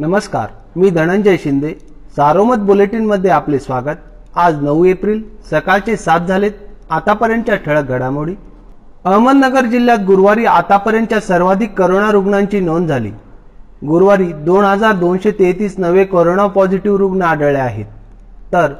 नमस्कार 0.00 0.46
मी 0.76 0.90
धनंजय 0.90 1.36
शिंदे. 1.36 1.72
सारोमत 2.16 2.58
बुलेटिनमध्ये 2.58 3.30
आपले 3.30 3.58
स्वागत. 3.58 3.98
आज 4.36 4.62
नऊ 4.62 4.84
एप्रिल 4.84 5.22
सकाळचे 5.50 5.96
सात 5.96 6.20
झालेत 6.20 6.50
आतापर्यंतच्या 6.90 7.56
ठळक 7.56 7.88
घडामोडी. 7.88 8.34
अहमदनगर 9.04 9.64
जिल्ह्यात 9.64 9.98
गुरुवारी 10.06 10.44
आतापर्यंतच्या 10.44 11.20
सर्वाधिक 11.20 11.74
करोना 11.74 12.10
रुग्णांची 12.10 12.60
नोंद 12.60 12.88
झाली. 12.88 13.10
गुरुवारी 13.86 14.32
दोन 14.32 14.64
हजार 14.64 14.92
दोनशे 14.92 15.30
तेहतीस 15.30 15.74
नवे 15.78 16.04
कोरोना 16.04 16.46
पॉझिटिव्ह 16.46 16.98
रुग्ण 16.98 17.22
आढळले 17.22 17.58
आहेत. 17.58 17.86
तर 18.52 18.72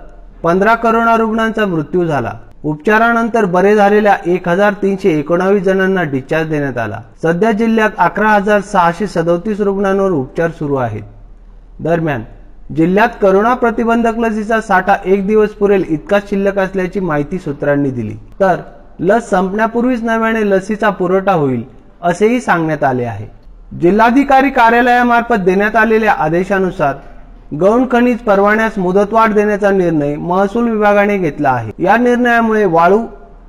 पंधरा 0.42 0.74
करोना 0.74 1.16
रुग्णांचा 1.16 1.66
मृत्यू 1.66 2.06
झाला. 2.06 2.32
उपचारानंतर 2.64 3.44
बरे 3.44 3.74
झालेल्या 3.74 4.16
एक 4.26 4.48
हजार 4.48 4.72
तीनशे 4.72 5.10
एकोणावीस 5.18 5.62
जणांना 5.62 6.02
डिस्चार्ज 6.02 6.48
देण्यात 6.48 6.78
आला. 6.78 6.98
सध्या 7.22 7.52
जिल्ह्यात 7.52 7.90
अकरा 7.98 8.28
हजार 8.28 8.60
सहाशे 8.62 9.06
सदोतीस 9.06 9.60
रुग्णांवर 9.60 10.10
उपचार 10.10 10.50
सुरू 10.50 10.74
आहेत. 10.74 11.02
दरम्यान 11.80 12.22
जिल्ह्यात 12.76 13.08
करोना 13.22 13.54
प्रतिबंधक 13.54 14.18
लसीचा 14.18 14.60
साठा 14.60 14.96
एक 15.04 15.26
दिवस 15.26 15.50
पुरेल 15.50 15.84
इतकाच 15.88 16.28
शिल्लक 16.30 16.58
असल्याची 16.58 17.00
माहिती 17.00 17.38
सूत्रांनी 17.38 17.90
दिली. 17.90 18.14
तर 18.40 18.60
लस 19.00 19.30
संपण्यापूर्वीच 19.30 20.02
नव्याने 20.02 20.48
लसीचा 20.50 20.90
पुरवठा 20.90 21.32
होईल 21.32 21.62
असेही 22.02 22.40
सांगण्यात 22.40 22.84
आले 22.84 23.04
आहे. 23.04 23.26
जिल्हाधिकारी 23.80 24.50
कार्यालयामार्फत 24.50 25.40
देण्यात 25.44 25.76
आलेल्या 25.76 26.12
आदेशानुसार 26.12 26.94
गौण 27.52 27.84
खनिज 27.92 28.18
परवान्यास 28.18 28.76
मुदतवाढ 28.78 29.32
देण्याचा 29.34 29.70
निर्णय 29.70 30.14
महसूल 30.16 30.68
विभागाने 30.70 31.16
घेतला 31.18 31.50
आहे. 31.50 31.70
या 31.78 31.96
निर्णयामुळे 31.96 32.64
वाळू 32.64 33.00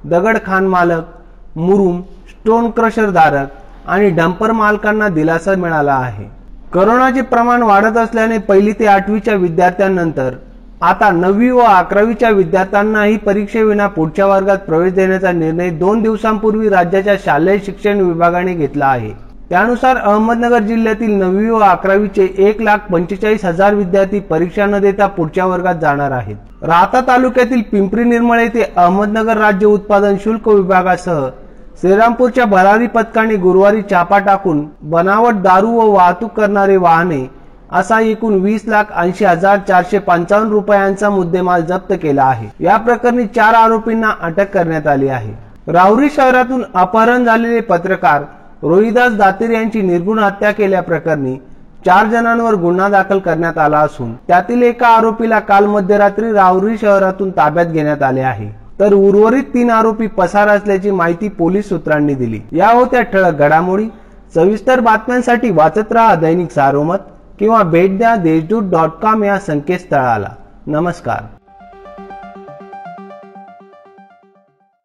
दगड 0.04 0.38
खान 0.46 0.68
मालक 0.68 1.58
मुरुम 1.58 2.02
स्टोन 2.30 2.70
क्रशर 2.70 3.10
धारक 3.10 3.88
आणि 3.88 4.10
डंपर 4.10 4.52
मालकांना 4.52 5.08
दिलासा 5.10 5.56
मिळाला 5.56 5.94
आहे. 5.94 6.26
करोनाचे 6.74 7.22
प्रमाण 7.22 7.62
वाढत 7.64 7.98
असल्याने 7.98 8.38
पहिली 8.40 8.72
ते 8.80 8.86
आठवीच्या 8.88 9.36
विद्यार्थ्यांनंतर 9.36 10.34
आता 10.82 11.10
नववी 11.12 11.50
व 11.52 11.62
अकरावीच्या 11.62 12.30
विद्यार्थ्यांनाही 12.30 13.18
परीक्षेविना 13.18 13.88
पुढच्या 13.88 14.26
वर्गात 14.26 14.58
प्रवेश 14.58 14.94
देण्याचा 14.94 15.32
निर्णय 15.32 15.70
दोन 15.70 16.02
दिवसांपूर्वी 16.02 16.70
राज्याच्या 16.70 17.16
शालेय 17.26 17.58
शिक्षण 17.66 18.02
विभागाने 18.02 18.54
घेतला 18.54 18.86
आहे. 18.86 19.14
त्यानुसार 19.52 19.98
अहमदनगर 19.98 20.60
जिल्ह्यातील 20.64 21.12
नववी 21.14 21.50
व 21.50 21.58
अकरावीचे 21.60 22.28
एक 22.40 22.62
लाख 22.62 22.86
पंचेचाळीस 22.92 23.44
हजार 23.46 23.74
विद्यार्थी 23.76 24.20
परीक्षा 24.30 24.66
न 24.66 24.80
देता 24.82 25.08
पुढच्या 25.08 25.46
वर्गात 25.46 25.76
जाणार 25.82 26.12
आहेत. 26.12 26.36
राहता 26.62 27.02
तालुक्यातील 27.08 27.62
पिंपरी 27.72 28.04
निर्मळ 28.04 28.40
येथे 28.40 28.64
अहमदनगर 28.76 29.38
राज्य 29.38 29.68
उत्पादन 29.68 30.16
शुल्क 30.24 30.48
विभागासह 30.48 31.28
श्रीरामपूरच्या 31.82 32.46
भरारी 32.46 32.88
पथकाने 32.88 33.36
गुरुवारी 33.36 33.82
चापा 33.82 34.20
टाकून 34.20 34.66
बनावट 34.92 35.42
दारू 35.44 35.72
व 35.72 35.92
वाहतूक 35.92 36.32
करणारे 36.32 36.78
वाहने 36.78 37.26
असा 37.72 38.00
एकूण 38.02 38.42
वीस 38.42 38.68
लाख 38.68 38.98
ऐंशी 38.98 39.26
हजार 39.26 39.60
चारशे 39.68 40.00
पंचावन्न 40.00 40.52
रुपयांचा 40.52 41.10
मुद्देमाल 41.10 41.62
जप्त 41.62 41.94
केला 42.02 42.24
आहे. 42.24 42.50
या 42.60 42.78
प्रकरणी 42.78 43.26
चार 43.36 43.54
आरोपींना 43.54 44.14
अटक 44.22 44.54
करण्यात 44.54 44.88
आली 44.88 45.08
आहे. 45.08 45.34
राहुरी 45.68 46.10
शहरातून 46.10 46.64
अपहरण 46.74 47.26
झालेले 47.26 47.60
पत्रकार 47.62 48.24
रोहिदास 48.64 49.16
दातीर 49.16 49.50
यांची 49.50 49.82
निर्गुण 49.82 50.20
हत्या 50.20 50.52
केल्याप्रकरणी 50.52 51.36
चार 51.86 52.08
जणांवर 52.08 52.54
गुन्हा 52.54 52.90
दाखल 52.90 53.20
करण्यात 53.20 53.58
आला 53.58 53.80
असून 53.80 54.14
त्यातील 54.14 54.62
एका 54.62 54.88
आरोपीला 54.88 55.40
काल 55.40 55.66
मध्यरात्री 55.66 56.32
राहुरी 56.32 56.78
शहरातून 56.78 57.32
ताब्यात 57.32 57.66
घेण्यात 57.66 58.04
आले 58.04 58.22
आहे. 58.22 58.50
तर 58.80 58.94
उर्वरित 58.94 59.44
तीन 59.44 59.70
आरोपी 59.70 60.08
पसार 60.08 60.48
असल्याची 60.48 60.92
माहिती 60.92 61.30
पोलीस 61.30 61.70
सूत्रांनी 61.70 62.14
दिली. 62.14 62.40
या 62.52 62.72
होत्या 62.72 63.02
ठळक 63.02 63.34
घडामोडी. 63.34 63.86
सविस्तर 64.36 64.80
बातम्यांसाठी 64.80 65.52
वाचत 65.52 65.92
राहा 65.92 66.16
दैनिक 66.16 66.52
सारोमत 66.52 66.98
किंवा 67.40 67.64
भेट 67.64 67.98
द्या 67.98 68.16
देशदूत 68.16 68.64
डॉट 68.64 68.90
कॉम 68.90 69.24
या 69.24 69.40
संकेतस्थळाला. 69.40 70.30
नमस्कार. 70.68 71.51